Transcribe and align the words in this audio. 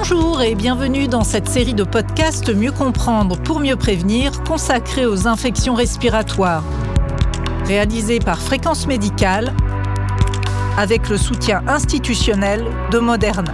Bonjour 0.00 0.42
et 0.42 0.54
bienvenue 0.54 1.08
dans 1.08 1.24
cette 1.24 1.48
série 1.48 1.74
de 1.74 1.82
podcasts 1.82 2.54
Mieux 2.54 2.70
comprendre 2.70 3.36
pour 3.36 3.58
mieux 3.58 3.74
prévenir 3.74 4.44
consacrée 4.44 5.04
aux 5.06 5.26
infections 5.26 5.74
respiratoires. 5.74 6.62
Réalisée 7.66 8.20
par 8.20 8.40
Fréquence 8.40 8.86
Médicale 8.86 9.52
avec 10.78 11.08
le 11.08 11.18
soutien 11.18 11.64
institutionnel 11.66 12.64
de 12.92 13.00
Moderna. 13.00 13.52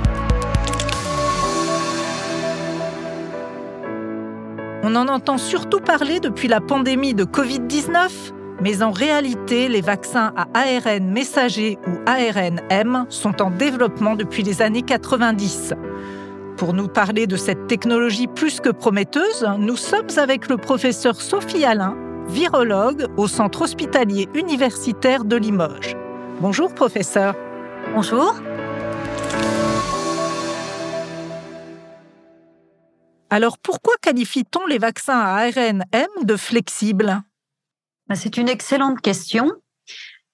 On 4.83 4.95
en 4.97 5.09
entend 5.09 5.39
surtout 5.39 5.81
parler 5.81 6.21
depuis 6.21 6.49
la 6.49 6.61
pandémie 6.61 7.15
de 7.15 7.25
Covid-19, 7.25 8.11
mais 8.61 8.83
en 8.83 8.91
réalité, 8.93 9.69
les 9.69 9.81
vaccins 9.81 10.35
à 10.37 10.47
ARN 10.53 11.11
messager 11.11 11.79
ou 11.87 11.93
ARN-M 12.07 13.07
sont 13.09 13.41
en 13.41 13.51
développement 13.51 14.15
depuis 14.15 14.43
les 14.43 14.61
années 14.61 14.83
90. 14.83 15.73
Pour 16.57 16.73
nous 16.73 16.87
parler 16.87 17.27
de 17.27 17.37
cette 17.37 17.67
technologie 17.67 18.29
plus 18.29 18.61
que 18.61 18.69
prometteuse, 18.69 19.45
nous 19.59 19.77
sommes 19.77 20.17
avec 20.17 20.49
le 20.49 20.57
professeur 20.57 21.21
Sophie 21.21 21.65
Alain, 21.65 21.97
virologue 22.29 23.09
au 23.17 23.27
Centre 23.27 23.63
hospitalier 23.63 24.29
universitaire 24.35 25.25
de 25.25 25.35
Limoges. 25.35 25.97
Bonjour 26.41 26.73
professeur. 26.73 27.35
Bonjour. 27.93 28.37
Alors 33.31 33.59
pourquoi 33.59 33.95
qualifie-t-on 34.01 34.65
les 34.67 34.79
vaccins 34.79 35.19
à 35.19 35.47
ARN-M 35.47 36.25
de 36.25 36.37
flexibles? 36.37 37.21
Ben, 38.09 38.15
C'est 38.15 38.37
une 38.37 38.49
excellente 38.49 39.01
question. 39.01 39.51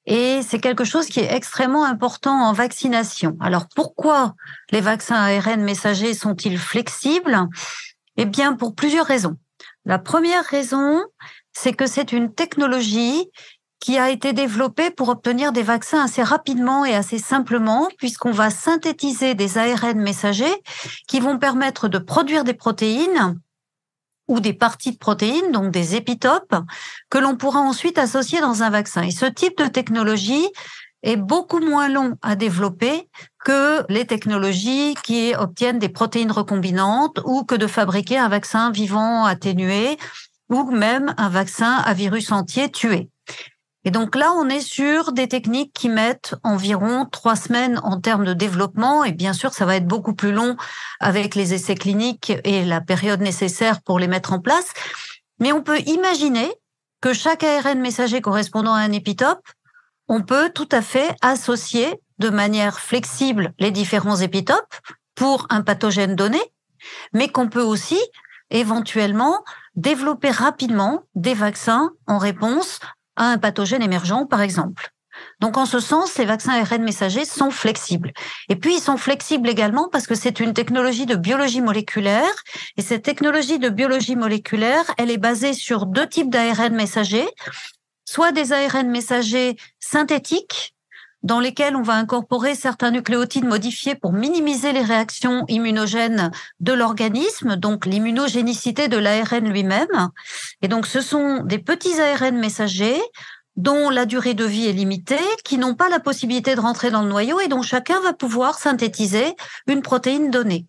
Et 0.06 0.40
c'est 0.42 0.60
quelque 0.60 0.84
chose 0.84 1.06
qui 1.06 1.20
est 1.20 1.32
extrêmement 1.32 1.84
important 1.84 2.32
en 2.32 2.52
vaccination. 2.52 3.36
Alors 3.40 3.66
pourquoi 3.74 4.34
les 4.70 4.80
vaccins 4.80 5.16
ARN 5.16 5.62
messagers 5.62 6.14
sont-ils 6.14 6.58
flexibles? 6.58 7.48
Eh 8.16 8.24
bien, 8.24 8.54
pour 8.54 8.74
plusieurs 8.74 9.06
raisons. 9.06 9.36
La 9.84 9.98
première 9.98 10.44
raison, 10.44 11.02
c'est 11.52 11.72
que 11.72 11.86
c'est 11.86 12.12
une 12.12 12.34
technologie 12.34 13.30
qui 13.80 13.98
a 13.98 14.10
été 14.10 14.32
développée 14.32 14.90
pour 14.90 15.08
obtenir 15.08 15.52
des 15.52 15.62
vaccins 15.62 16.04
assez 16.04 16.22
rapidement 16.22 16.84
et 16.84 16.94
assez 16.94 17.18
simplement, 17.18 17.88
puisqu'on 17.96 18.30
va 18.30 18.50
synthétiser 18.50 19.34
des 19.34 19.56
ARN 19.56 19.98
messagers 19.98 20.62
qui 21.08 21.18
vont 21.18 21.38
permettre 21.38 21.88
de 21.88 21.98
produire 21.98 22.44
des 22.44 22.54
protéines 22.54 23.40
ou 24.30 24.38
des 24.38 24.52
parties 24.52 24.92
de 24.92 24.98
protéines, 24.98 25.50
donc 25.50 25.72
des 25.72 25.96
épitopes, 25.96 26.54
que 27.10 27.18
l'on 27.18 27.36
pourra 27.36 27.60
ensuite 27.60 27.98
associer 27.98 28.40
dans 28.40 28.62
un 28.62 28.70
vaccin. 28.70 29.02
Et 29.02 29.10
ce 29.10 29.26
type 29.26 29.58
de 29.58 29.66
technologie 29.66 30.46
est 31.02 31.16
beaucoup 31.16 31.58
moins 31.58 31.88
long 31.88 32.14
à 32.22 32.36
développer 32.36 33.08
que 33.44 33.84
les 33.88 34.06
technologies 34.06 34.94
qui 35.02 35.34
obtiennent 35.36 35.80
des 35.80 35.88
protéines 35.88 36.30
recombinantes 36.30 37.20
ou 37.24 37.42
que 37.42 37.56
de 37.56 37.66
fabriquer 37.66 38.18
un 38.18 38.28
vaccin 38.28 38.70
vivant 38.70 39.24
atténué 39.24 39.98
ou 40.48 40.70
même 40.70 41.12
un 41.16 41.28
vaccin 41.28 41.76
à 41.84 41.92
virus 41.92 42.30
entier 42.30 42.70
tué. 42.70 43.08
Et 43.84 43.90
donc 43.90 44.14
là, 44.14 44.32
on 44.32 44.48
est 44.48 44.60
sur 44.60 45.12
des 45.12 45.26
techniques 45.26 45.72
qui 45.72 45.88
mettent 45.88 46.34
environ 46.44 47.06
trois 47.06 47.36
semaines 47.36 47.80
en 47.82 47.98
termes 48.00 48.24
de 48.24 48.34
développement. 48.34 49.04
Et 49.04 49.12
bien 49.12 49.32
sûr, 49.32 49.54
ça 49.54 49.64
va 49.64 49.76
être 49.76 49.86
beaucoup 49.86 50.14
plus 50.14 50.32
long 50.32 50.56
avec 51.00 51.34
les 51.34 51.54
essais 51.54 51.74
cliniques 51.74 52.32
et 52.44 52.64
la 52.64 52.80
période 52.80 53.20
nécessaire 53.20 53.80
pour 53.80 53.98
les 53.98 54.08
mettre 54.08 54.32
en 54.32 54.40
place. 54.40 54.72
Mais 55.38 55.52
on 55.52 55.62
peut 55.62 55.80
imaginer 55.80 56.52
que 57.00 57.14
chaque 57.14 57.42
ARN 57.42 57.80
messager 57.80 58.20
correspondant 58.20 58.74
à 58.74 58.80
un 58.80 58.92
épitope, 58.92 59.48
on 60.08 60.22
peut 60.22 60.50
tout 60.50 60.68
à 60.72 60.82
fait 60.82 61.14
associer 61.22 62.00
de 62.18 62.28
manière 62.28 62.80
flexible 62.80 63.54
les 63.58 63.70
différents 63.70 64.16
épitopes 64.16 64.74
pour 65.14 65.46
un 65.48 65.62
pathogène 65.62 66.16
donné, 66.16 66.40
mais 67.14 67.28
qu'on 67.28 67.48
peut 67.48 67.62
aussi 67.62 67.98
éventuellement 68.50 69.42
développer 69.76 70.30
rapidement 70.30 71.04
des 71.14 71.34
vaccins 71.34 71.92
en 72.06 72.18
réponse 72.18 72.80
à 73.20 73.26
un 73.26 73.38
pathogène 73.38 73.82
émergent, 73.82 74.26
par 74.28 74.40
exemple. 74.40 74.90
Donc, 75.40 75.58
en 75.58 75.66
ce 75.66 75.78
sens, 75.78 76.16
les 76.16 76.24
vaccins 76.24 76.52
ARN 76.52 76.82
messagers 76.82 77.26
sont 77.26 77.50
flexibles. 77.50 78.12
Et 78.48 78.56
puis, 78.56 78.76
ils 78.76 78.80
sont 78.80 78.96
flexibles 78.96 79.48
également 79.48 79.88
parce 79.92 80.06
que 80.06 80.14
c'est 80.14 80.40
une 80.40 80.54
technologie 80.54 81.04
de 81.04 81.16
biologie 81.16 81.60
moléculaire. 81.60 82.30
Et 82.78 82.82
cette 82.82 83.02
technologie 83.02 83.58
de 83.58 83.68
biologie 83.68 84.16
moléculaire, 84.16 84.84
elle 84.96 85.10
est 85.10 85.18
basée 85.18 85.52
sur 85.52 85.84
deux 85.84 86.06
types 86.06 86.30
d'ARN 86.30 86.74
messagers, 86.74 87.28
soit 88.06 88.32
des 88.32 88.52
ARN 88.54 88.88
messagers 88.88 89.56
synthétiques, 89.78 90.74
dans 91.22 91.40
lesquels 91.40 91.76
on 91.76 91.82
va 91.82 91.94
incorporer 91.94 92.54
certains 92.54 92.90
nucléotides 92.90 93.44
modifiés 93.44 93.94
pour 93.94 94.12
minimiser 94.12 94.72
les 94.72 94.82
réactions 94.82 95.44
immunogènes 95.48 96.30
de 96.60 96.72
l'organisme, 96.72 97.56
donc 97.56 97.86
l'immunogénicité 97.86 98.88
de 98.88 98.96
l'ARN 98.96 99.48
lui-même. 99.48 100.10
Et 100.62 100.68
donc 100.68 100.86
ce 100.86 101.00
sont 101.00 101.42
des 101.44 101.58
petits 101.58 102.00
ARN 102.00 102.38
messagers 102.38 103.00
dont 103.56 103.90
la 103.90 104.06
durée 104.06 104.34
de 104.34 104.44
vie 104.44 104.68
est 104.68 104.72
limitée, 104.72 105.18
qui 105.44 105.58
n'ont 105.58 105.74
pas 105.74 105.88
la 105.88 106.00
possibilité 106.00 106.54
de 106.54 106.60
rentrer 106.60 106.90
dans 106.90 107.02
le 107.02 107.08
noyau 107.08 107.40
et 107.40 107.48
dont 107.48 107.62
chacun 107.62 108.00
va 108.00 108.12
pouvoir 108.12 108.58
synthétiser 108.58 109.34
une 109.66 109.82
protéine 109.82 110.30
donnée. 110.30 110.66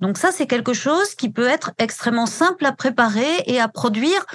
Donc 0.00 0.18
ça, 0.18 0.32
c'est 0.32 0.48
quelque 0.48 0.72
chose 0.72 1.14
qui 1.14 1.30
peut 1.30 1.46
être 1.46 1.70
extrêmement 1.78 2.26
simple 2.26 2.66
à 2.66 2.72
préparer 2.72 3.44
et 3.46 3.60
à 3.60 3.68
produire 3.68 4.26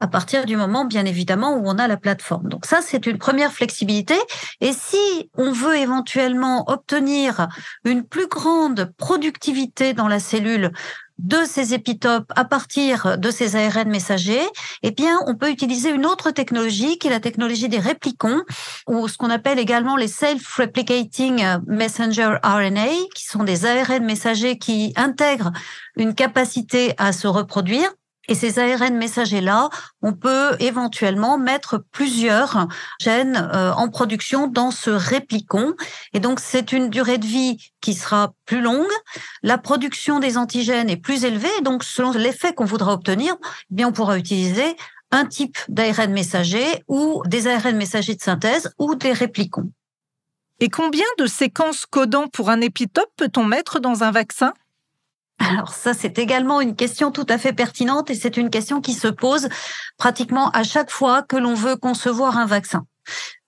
à 0.00 0.08
partir 0.08 0.44
du 0.44 0.56
moment, 0.56 0.84
bien 0.84 1.04
évidemment, 1.04 1.56
où 1.56 1.62
on 1.64 1.78
a 1.78 1.88
la 1.88 1.96
plateforme. 1.96 2.48
Donc 2.48 2.66
ça, 2.66 2.80
c'est 2.82 3.06
une 3.06 3.18
première 3.18 3.52
flexibilité. 3.52 4.16
Et 4.60 4.72
si 4.72 5.30
on 5.36 5.52
veut 5.52 5.76
éventuellement 5.76 6.68
obtenir 6.68 7.48
une 7.84 8.04
plus 8.04 8.26
grande 8.26 8.92
productivité 8.98 9.94
dans 9.94 10.08
la 10.08 10.20
cellule 10.20 10.72
de 11.18 11.44
ces 11.46 11.74
épitopes 11.74 12.32
à 12.34 12.44
partir 12.44 13.18
de 13.18 13.30
ces 13.30 13.54
ARN 13.54 13.88
messagers, 13.88 14.44
eh 14.82 14.90
bien, 14.90 15.20
on 15.26 15.36
peut 15.36 15.48
utiliser 15.48 15.90
une 15.90 16.06
autre 16.06 16.32
technologie 16.32 16.98
qui 16.98 17.06
est 17.06 17.10
la 17.10 17.20
technologie 17.20 17.68
des 17.68 17.78
réplicons 17.78 18.42
ou 18.88 19.06
ce 19.06 19.16
qu'on 19.16 19.30
appelle 19.30 19.58
également 19.60 19.96
les 19.96 20.08
self-replicating 20.08 21.44
messenger 21.66 22.36
RNA, 22.42 22.88
qui 23.14 23.24
sont 23.24 23.44
des 23.44 23.64
ARN 23.64 24.04
messagers 24.04 24.58
qui 24.58 24.92
intègrent 24.96 25.52
une 25.96 26.14
capacité 26.14 26.94
à 26.98 27.12
se 27.12 27.28
reproduire 27.28 27.90
et 28.28 28.34
ces 28.34 28.58
ARN 28.58 28.96
messagers-là, 28.96 29.70
on 30.02 30.12
peut 30.12 30.56
éventuellement 30.58 31.38
mettre 31.38 31.84
plusieurs 31.92 32.68
gènes 33.00 33.48
euh, 33.54 33.72
en 33.72 33.88
production 33.88 34.46
dans 34.46 34.70
ce 34.70 34.90
réplicon. 34.90 35.74
Et 36.12 36.20
donc, 36.20 36.40
c'est 36.40 36.72
une 36.72 36.90
durée 36.90 37.18
de 37.18 37.26
vie 37.26 37.58
qui 37.80 37.94
sera 37.94 38.32
plus 38.46 38.60
longue. 38.60 38.86
La 39.42 39.58
production 39.58 40.20
des 40.20 40.38
antigènes 40.38 40.88
est 40.88 40.96
plus 40.96 41.24
élevée. 41.24 41.60
Donc, 41.62 41.84
selon 41.84 42.12
l'effet 42.12 42.54
qu'on 42.54 42.64
voudra 42.64 42.92
obtenir, 42.92 43.36
eh 43.42 43.74
bien, 43.74 43.88
on 43.88 43.92
pourra 43.92 44.18
utiliser 44.18 44.76
un 45.10 45.26
type 45.26 45.58
d'ARN 45.68 46.12
messager 46.12 46.82
ou 46.88 47.22
des 47.26 47.46
ARN 47.46 47.76
messagers 47.76 48.14
de 48.14 48.22
synthèse 48.22 48.72
ou 48.78 48.94
des 48.94 49.12
réplicons. 49.12 49.70
Et 50.60 50.68
combien 50.68 51.04
de 51.18 51.26
séquences 51.26 51.84
codant 51.84 52.28
pour 52.28 52.48
un 52.48 52.60
épitope 52.60 53.10
peut-on 53.16 53.44
mettre 53.44 53.80
dans 53.80 54.02
un 54.02 54.10
vaccin? 54.10 54.54
Alors 55.38 55.74
ça, 55.74 55.94
c'est 55.94 56.18
également 56.18 56.60
une 56.60 56.76
question 56.76 57.10
tout 57.10 57.26
à 57.28 57.38
fait 57.38 57.52
pertinente 57.52 58.10
et 58.10 58.14
c'est 58.14 58.36
une 58.36 58.50
question 58.50 58.80
qui 58.80 58.94
se 58.94 59.08
pose 59.08 59.48
pratiquement 59.98 60.50
à 60.50 60.62
chaque 60.62 60.90
fois 60.90 61.22
que 61.22 61.36
l'on 61.36 61.54
veut 61.54 61.76
concevoir 61.76 62.38
un 62.38 62.46
vaccin. 62.46 62.86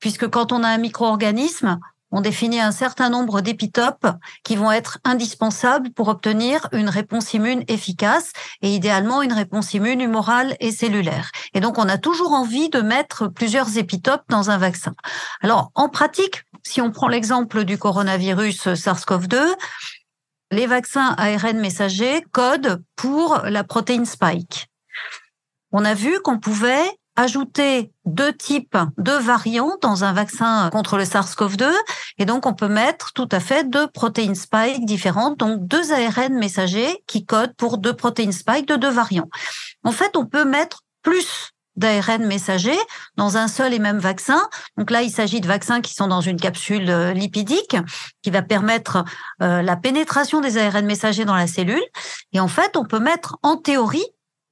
Puisque 0.00 0.28
quand 0.28 0.52
on 0.52 0.62
a 0.62 0.68
un 0.68 0.78
micro-organisme, 0.78 1.78
on 2.12 2.20
définit 2.20 2.60
un 2.60 2.72
certain 2.72 3.10
nombre 3.10 3.40
d'épitopes 3.40 4.06
qui 4.44 4.56
vont 4.56 4.70
être 4.70 4.98
indispensables 5.04 5.90
pour 5.90 6.08
obtenir 6.08 6.68
une 6.72 6.88
réponse 6.88 7.34
immune 7.34 7.64
efficace 7.68 8.32
et 8.62 8.74
idéalement 8.74 9.22
une 9.22 9.32
réponse 9.32 9.74
immune 9.74 10.00
humorale 10.00 10.56
et 10.60 10.70
cellulaire. 10.70 11.30
Et 11.52 11.60
donc, 11.60 11.78
on 11.78 11.88
a 11.88 11.98
toujours 11.98 12.32
envie 12.32 12.68
de 12.68 12.80
mettre 12.80 13.26
plusieurs 13.28 13.76
épitopes 13.76 14.24
dans 14.28 14.50
un 14.50 14.58
vaccin. 14.58 14.94
Alors, 15.42 15.72
en 15.74 15.88
pratique, 15.88 16.44
si 16.62 16.80
on 16.80 16.90
prend 16.90 17.08
l'exemple 17.08 17.64
du 17.64 17.76
coronavirus 17.76 18.68
SARS-CoV-2, 18.68 19.38
les 20.50 20.66
vaccins 20.66 21.14
ARN 21.18 21.58
messagers 21.58 22.22
codent 22.32 22.82
pour 22.94 23.42
la 23.44 23.64
protéine 23.64 24.06
spike. 24.06 24.68
On 25.72 25.84
a 25.84 25.94
vu 25.94 26.20
qu'on 26.20 26.38
pouvait 26.38 26.88
ajouter 27.16 27.90
deux 28.04 28.32
types 28.32 28.76
de 28.98 29.12
variants 29.12 29.76
dans 29.80 30.04
un 30.04 30.12
vaccin 30.12 30.68
contre 30.70 30.98
le 30.98 31.04
SARS-CoV-2 31.04 31.72
et 32.18 32.26
donc 32.26 32.46
on 32.46 32.52
peut 32.52 32.68
mettre 32.68 33.12
tout 33.14 33.28
à 33.32 33.40
fait 33.40 33.68
deux 33.68 33.86
protéines 33.88 34.34
spike 34.34 34.84
différentes, 34.84 35.38
donc 35.38 35.66
deux 35.66 35.92
ARN 35.92 36.34
messagers 36.34 37.02
qui 37.06 37.24
codent 37.24 37.54
pour 37.56 37.78
deux 37.78 37.94
protéines 37.94 38.32
spike 38.32 38.68
de 38.68 38.76
deux 38.76 38.90
variants. 38.90 39.28
En 39.82 39.92
fait, 39.92 40.16
on 40.16 40.26
peut 40.26 40.44
mettre 40.44 40.82
plus 41.02 41.52
d'ARN 41.76 42.24
messager 42.26 42.76
dans 43.16 43.36
un 43.36 43.48
seul 43.48 43.74
et 43.74 43.78
même 43.78 43.98
vaccin. 43.98 44.40
Donc 44.76 44.90
là, 44.90 45.02
il 45.02 45.10
s'agit 45.10 45.40
de 45.40 45.46
vaccins 45.46 45.80
qui 45.80 45.94
sont 45.94 46.08
dans 46.08 46.20
une 46.20 46.40
capsule 46.40 46.90
euh, 46.90 47.12
lipidique 47.12 47.76
qui 48.22 48.30
va 48.30 48.42
permettre 48.42 49.04
euh, 49.42 49.62
la 49.62 49.76
pénétration 49.76 50.40
des 50.40 50.58
ARN 50.58 50.86
messagers 50.86 51.24
dans 51.24 51.34
la 51.34 51.46
cellule. 51.46 51.82
Et 52.32 52.40
en 52.40 52.48
fait, 52.48 52.76
on 52.76 52.84
peut 52.84 52.98
mettre 52.98 53.38
en 53.42 53.56
théorie 53.56 54.04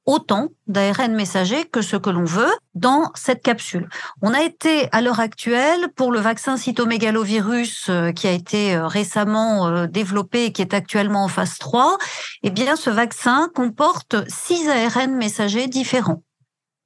autant 0.06 0.48
d'ARN 0.66 1.14
messager 1.14 1.64
que 1.64 1.80
ce 1.80 1.96
que 1.96 2.10
l'on 2.10 2.24
veut 2.24 2.52
dans 2.74 3.10
cette 3.14 3.42
capsule. 3.42 3.88
On 4.20 4.34
a 4.34 4.42
été 4.42 4.86
à 4.92 5.00
l'heure 5.00 5.20
actuelle 5.20 5.88
pour 5.96 6.12
le 6.12 6.20
vaccin 6.20 6.58
cytomégalovirus 6.58 7.86
euh, 7.88 8.12
qui 8.12 8.26
a 8.26 8.32
été 8.32 8.76
récemment 8.76 9.86
développé 9.86 10.44
et 10.44 10.52
qui 10.52 10.60
est 10.60 10.74
actuellement 10.74 11.24
en 11.24 11.28
phase 11.28 11.56
3, 11.56 11.96
eh 12.42 12.50
bien 12.50 12.76
ce 12.76 12.90
vaccin 12.90 13.48
comporte 13.54 14.16
six 14.28 14.68
ARN 14.68 15.14
messagers 15.14 15.68
différents. 15.68 16.22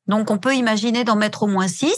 Donc 0.08 0.30
on 0.30 0.38
peut 0.38 0.54
imaginer 0.54 1.04
d'en 1.04 1.16
mettre 1.16 1.44
au 1.44 1.46
moins 1.46 1.68
six. 1.68 1.96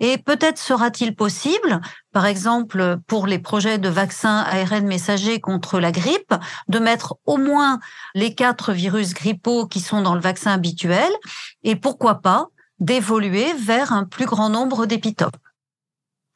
Et 0.00 0.18
peut-être 0.18 0.58
sera-t-il 0.58 1.14
possible, 1.14 1.80
par 2.12 2.26
exemple 2.26 2.96
pour 3.06 3.26
les 3.26 3.38
projets 3.38 3.78
de 3.78 3.88
vaccins 3.88 4.44
ARN 4.50 4.86
messagers 4.86 5.40
contre 5.40 5.78
la 5.78 5.92
grippe, 5.92 6.34
de 6.68 6.78
mettre 6.78 7.16
au 7.26 7.36
moins 7.36 7.78
les 8.14 8.34
quatre 8.34 8.72
virus 8.72 9.14
grippaux 9.14 9.66
qui 9.66 9.80
sont 9.80 10.02
dans 10.02 10.14
le 10.14 10.20
vaccin 10.20 10.52
habituel, 10.52 11.12
et 11.62 11.76
pourquoi 11.76 12.16
pas 12.16 12.48
d'évoluer 12.78 13.52
vers 13.52 13.92
un 13.92 14.04
plus 14.04 14.24
grand 14.24 14.48
nombre 14.48 14.86
d'épitopes. 14.86 15.36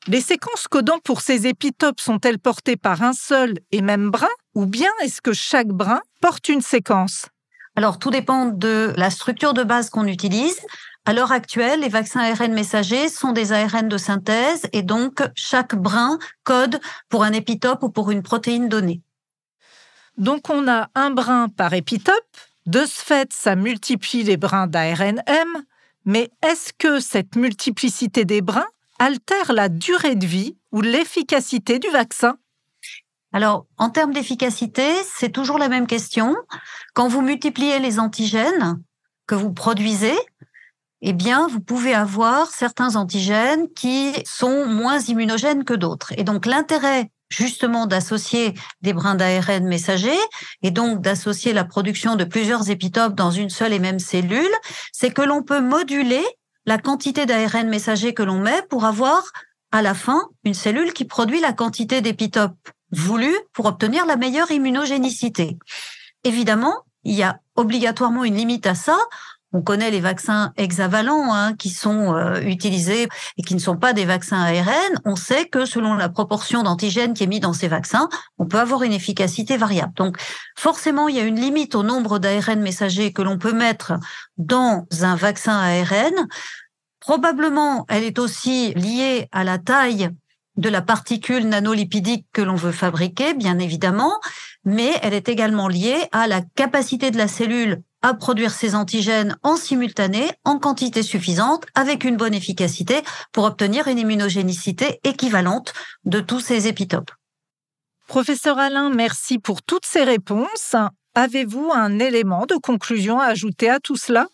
Les 0.07 0.21
séquences 0.21 0.69
codant 0.69 0.99
pour 0.99 1.23
ces 1.23 1.47
épitopes 1.47 2.01
sont-elles 2.01 2.39
portées 2.39 2.77
par 2.77 3.03
un 3.03 3.15
seul 3.15 3.55
et 3.73 3.81
même 3.81 4.11
brin, 4.11 4.29
ou 4.55 4.67
bien 4.67 4.91
est-ce 5.03 5.23
que 5.23 5.33
chaque 5.33 5.69
brin 5.69 6.03
porte 6.21 6.51
une 6.51 6.61
séquence? 6.61 7.29
Alors, 7.77 7.99
tout 7.99 8.11
dépend 8.11 8.47
de 8.47 8.93
la 8.97 9.11
structure 9.11 9.53
de 9.53 9.65
base 9.65 9.91
qu'on 9.91 10.07
utilise. 10.07 10.61
À 11.07 11.13
l'heure 11.13 11.33
actuelle, 11.33 11.81
les 11.81 11.89
vaccins 11.89 12.21
ARN 12.21 12.53
messagers 12.53 13.09
sont 13.09 13.33
des 13.33 13.53
ARN 13.53 13.89
de 13.89 13.99
synthèse 13.99 14.69
et 14.73 14.83
donc 14.83 15.23
chaque 15.35 15.75
brin 15.75 16.19
code 16.45 16.81
pour 17.09 17.25
un 17.25 17.33
épitope 17.33 17.83
ou 17.83 17.91
pour 17.91 18.11
une 18.11 18.23
protéine 18.23 18.69
donnée. 18.69 19.03
Donc 20.17 20.51
on 20.51 20.69
a 20.69 20.89
un 20.95 21.11
brin 21.11 21.49
par 21.49 21.75
épitope. 21.75 22.15
De 22.67 22.87
ce 22.87 23.05
fait, 23.05 23.33
ça 23.33 23.57
multiplie 23.57 24.23
les 24.23 24.37
brins 24.37 24.69
d'ARNM. 24.69 25.65
Mais 26.07 26.31
est-ce 26.43 26.73
que 26.73 27.01
cette 27.01 27.35
multiplicité 27.35 28.25
des 28.25 28.41
brins 28.41 28.69
altère 28.99 29.53
la 29.53 29.69
durée 29.69 30.15
de 30.15 30.27
vie 30.27 30.57
ou 30.71 30.81
l'efficacité 30.81 31.79
du 31.79 31.89
vaccin? 31.89 32.37
Alors, 33.35 33.67
en 33.79 33.91
termes 33.91 34.13
d'efficacité, 34.13 34.95
c'est 35.13 35.31
toujours 35.31 35.59
la 35.59 35.69
même 35.69 35.89
question. 35.89 36.37
Quand 36.95 37.09
vous 37.09 37.21
multipliez 37.21 37.81
les 37.81 37.99
antigènes 37.99 38.81
que 39.27 39.35
vous 39.35 39.53
produisez, 39.53 40.15
eh 41.03 41.13
bien, 41.13 41.49
vous 41.49 41.59
pouvez 41.59 41.95
avoir 41.95 42.47
certains 42.53 42.95
antigènes 42.95 43.67
qui 43.75 44.13
sont 44.25 44.67
moins 44.67 45.01
immunogènes 45.01 45.65
que 45.65 45.75
d'autres. 45.75 46.13
Et 46.17 46.23
donc, 46.23 46.47
l'intérêt 46.47 47.11
justement 47.29 47.87
d'associer 47.87 48.55
des 48.83 48.93
brins 48.93 49.17
d'ARN 49.17 49.67
messagers 49.67 50.13
et 50.63 50.71
donc 50.71 51.01
d'associer 51.01 51.53
la 51.53 51.65
production 51.65 52.15
de 52.15 52.23
plusieurs 52.23 52.71
épitopes 52.71 53.17
dans 53.17 53.33
une 53.33 53.51
seule 53.51 53.73
et 53.73 53.81
même 53.81 53.99
cellule, 53.99 54.55
c'est 54.93 55.11
que 55.11 55.23
l'on 55.23 55.43
peut 55.43 55.61
moduler 55.61 56.23
la 56.67 56.79
quantité 56.79 57.27
d'ARN 57.27 57.69
messager 57.69 58.15
que 58.15 58.23
l'on 58.23 58.39
met 58.39 58.63
pour 58.71 58.85
avoir 58.85 59.25
à 59.73 59.83
la 59.83 59.95
fin 59.95 60.29
une 60.45 60.55
cellule 60.55 60.93
qui 60.93 61.05
produit 61.05 61.41
la 61.41 61.53
quantité 61.53 62.01
d'épitopes 62.01 62.71
voulue 62.95 63.37
pour 63.53 63.67
obtenir 63.67 64.07
la 64.07 64.17
meilleure 64.17 64.51
immunogénicité. 64.51 65.59
Évidemment, 66.25 66.85
il 67.05 67.15
y 67.15 67.23
a 67.23 67.41
obligatoirement 67.57 68.25
une 68.25 68.37
limite 68.37 68.67
à 68.67 68.75
ça. 68.75 68.97
On 69.53 69.63
connaît 69.63 69.93
les 69.93 70.01
vaccins 70.01 70.53
hexavalents 70.57 71.33
hein, 71.33 71.55
qui 71.55 71.71
sont 71.71 72.13
euh, 72.13 72.41
utilisés 72.41 73.09
et 73.39 73.43
qui 73.43 73.55
ne 73.55 73.61
sont 73.61 73.77
pas 73.77 73.93
des 73.93 74.05
vaccins 74.05 74.41
ARN. 74.41 75.01
On 75.05 75.15
sait 75.15 75.47
que 75.47 75.65
selon 75.65 75.95
la 75.95 76.09
proportion 76.09 76.65
d'antigènes 76.65 77.15
qui 77.15 77.23
est 77.23 77.29
mis 77.29 77.39
dans 77.39 77.53
ces 77.53 77.69
vaccins, 77.69 78.09
on 78.39 78.47
peut 78.47 78.59
avoir 78.59 78.83
une 78.83 78.93
efficacité 78.93 79.57
variable. 79.57 79.93
Donc 79.95 80.17
forcément, 80.57 81.07
il 81.07 81.15
y 81.15 81.21
a 81.21 81.25
une 81.25 81.39
limite 81.39 81.77
au 81.77 81.85
nombre 81.85 82.19
d'ARN 82.19 82.61
messagers 82.61 83.13
que 83.13 83.23
l'on 83.23 83.39
peut 83.39 83.53
mettre 83.53 83.93
dans 84.39 84.87
un 85.03 85.15
vaccin 85.15 85.57
ARN. 85.57 86.27
Probablement, 86.99 87.87
elle 87.89 88.03
est 88.03 88.19
aussi 88.19 88.75
liée 88.75 89.29
à 89.31 89.45
la 89.45 89.59
taille 89.59 90.11
de 90.57 90.69
la 90.69 90.83
particule 90.83 91.49
nanolipidique 91.49 92.27
que 92.33 92.43
l'on 92.43 92.55
veut 92.55 92.73
fabriquer, 92.73 93.35
bien 93.35 93.59
évidemment, 93.59 94.21
mais 94.65 94.93
elle 95.03 95.15
est 95.15 95.29
également 95.29 95.69
liée 95.69 96.09
à 96.13 96.27
la 96.27 96.43
capacité 96.55 97.11
de 97.11 97.19
la 97.19 97.29
cellule 97.29 97.83
à 98.03 98.13
produire 98.13 98.53
ces 98.53 98.75
antigènes 98.75 99.37
en 99.43 99.57
simultané, 99.57 100.31
en 100.45 100.59
quantité 100.59 101.03
suffisante, 101.03 101.65
avec 101.75 102.05
une 102.05 102.17
bonne 102.17 102.35
efficacité 102.35 103.03
pour 103.33 103.45
obtenir 103.45 103.89
une 103.89 103.99
immunogénicité 103.99 105.01
équivalente 105.05 105.73
de 106.05 106.21
tous 106.21 106.41
ces 106.41 106.69
épitopes. 106.69 107.11
Professeur 108.07 108.59
Alain, 108.59 108.91
merci 108.91 109.39
pour 109.39 109.63
toutes 109.63 109.87
ces 109.87 110.05
réponses. 110.05 110.77
Avez-vous 111.15 111.71
un 111.73 111.99
élément 111.99 112.45
de 112.45 112.57
conclusion 112.57 113.19
à 113.19 113.27
ajouter 113.27 113.71
à 113.71 113.81
tout 113.81 113.97
cela? 113.97 114.27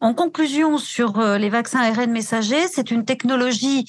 En 0.00 0.14
conclusion 0.14 0.78
sur 0.78 1.18
euh, 1.18 1.36
les 1.36 1.50
vaccins 1.50 1.80
ARN 1.80 2.10
messagers, 2.10 2.68
c'est 2.68 2.90
une 2.90 3.04
technologie 3.04 3.84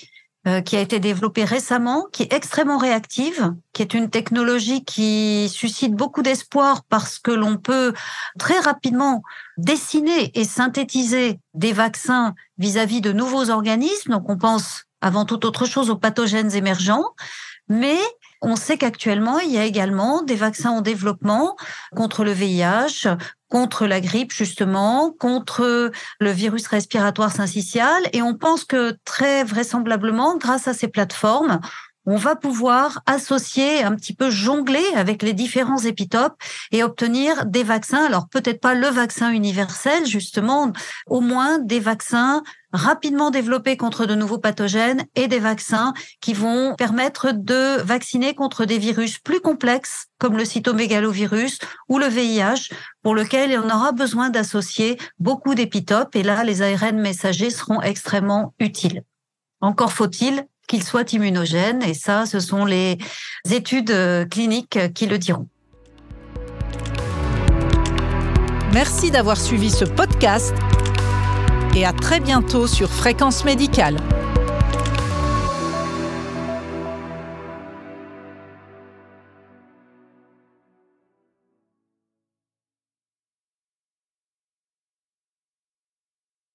euh, 0.48 0.62
qui 0.62 0.78
a 0.78 0.80
été 0.80 1.00
développée 1.00 1.44
récemment, 1.44 2.06
qui 2.12 2.22
est 2.22 2.34
extrêmement 2.34 2.78
réactive, 2.78 3.54
qui 3.74 3.82
est 3.82 3.96
une 3.96 4.12
technologie 4.12 4.84
qui 4.84 5.50
suscite 5.50 5.94
beaucoup 5.96 6.22
d'espoir 6.22 6.84
parce 6.88 7.18
que 7.18 7.32
l'on 7.32 7.58
peut 7.58 7.94
très 8.38 8.60
rapidement 8.60 9.24
dessiner 9.58 10.32
et 10.40 10.44
synthétiser 10.44 11.40
des 11.56 11.74
vaccins 11.74 12.36
vis-à-vis 12.60 13.02
de 13.02 13.12
nouveaux 13.12 13.50
organismes. 13.50 14.12
Donc 14.12 14.30
on 14.30 14.38
pense 14.38 14.84
avant 15.02 15.26
toute 15.26 15.46
autre 15.46 15.66
chose 15.66 15.90
aux 15.90 15.98
pathogènes 15.98 16.54
émergents, 16.54 17.06
mais 17.68 17.98
on 18.42 18.56
sait 18.56 18.78
qu'actuellement, 18.78 19.40
il 19.40 19.52
y 19.52 19.58
a 19.58 19.66
également 19.66 20.22
des 20.22 20.36
vaccins 20.36 20.70
en 20.70 20.82
développement 20.82 21.56
contre 21.96 22.24
le 22.24 22.32
VIH, 22.32 23.08
contre 23.56 23.88
la 23.88 24.02
grippe 24.02 24.34
justement, 24.34 25.16
contre 25.18 25.90
le 26.20 26.30
virus 26.30 26.68
respiratoire 26.68 27.32
syncytial. 27.32 28.04
Et 28.12 28.22
on 28.22 28.34
pense 28.34 28.66
que 28.66 28.98
très 29.06 29.46
vraisemblablement, 29.46 30.36
grâce 30.36 30.68
à 30.68 30.74
ces 30.74 30.90
plateformes, 30.90 31.62
on 32.06 32.18
va 32.18 32.36
pouvoir 32.36 33.02
associer, 33.06 33.84
un 33.84 33.96
petit 33.96 34.14
peu 34.14 34.30
jongler 34.30 34.86
avec 34.96 35.24
les 35.24 35.34
différents 35.34 35.80
épitopes 35.80 36.36
et 36.72 36.84
obtenir 36.84 37.46
des 37.46 37.64
vaccins. 37.64 38.06
Alors 38.06 38.28
peut-être 38.30 38.62
pas 38.62 38.76
le 38.76 38.88
vaccin 38.88 39.32
universel, 39.32 40.06
justement, 40.06 40.72
au 41.08 41.22
moins 41.22 41.60
des 41.60 41.80
vaccins 41.80 42.44
rapidement 42.76 43.32
développés 43.32 43.78
contre 43.78 44.06
de 44.06 44.16
nouveaux 44.16 44.38
pathogènes 44.38 45.06
et 45.16 45.28
des 45.28 45.40
vaccins 45.40 45.94
qui 46.22 46.34
vont 46.34 46.76
permettre 46.76 47.32
de 47.32 47.82
vacciner 47.82 48.36
contre 48.36 48.66
des 48.66 48.78
virus 48.78 49.18
plus 49.18 49.40
complexes 49.40 50.08
comme 50.20 50.38
le 50.38 50.46
cytomégalovirus 50.46 51.60
ou 51.88 51.98
le 52.00 52.08
VIH 52.08 52.70
pour 53.02 53.16
lequel 53.16 53.58
on 53.58 53.70
aura 53.70 53.92
besoin 53.94 54.30
d'associer 54.30 54.98
beaucoup 55.20 55.56
d'épitopes 55.56 56.16
et 56.16 56.24
là 56.24 56.44
les 56.44 56.62
ARN 56.62 57.00
messagers 57.00 57.50
seront 57.50 57.82
extrêmement 57.82 58.54
utiles. 58.60 59.04
Encore 59.62 59.94
faut-il 59.94 60.46
qu'il 60.68 60.84
soit 60.84 61.14
immunogène. 61.14 61.82
Et 61.84 61.94
ça, 61.94 62.26
ce 62.26 62.40
sont 62.40 62.66
les 62.66 62.98
études 63.52 63.92
euh, 63.92 64.26
cliniques 64.26 64.80
qui 64.94 65.06
le 65.06 65.18
diront. 65.18 65.48
Merci 68.74 69.10
d'avoir 69.10 69.38
suivi 69.38 69.70
ce 69.70 69.86
podcast 69.86 70.54
et 71.76 71.86
à 71.86 71.94
très 71.94 72.20
bientôt 72.20 72.68
sur 72.68 72.90
Fréquence 72.92 73.46
Médicale. 73.46 73.98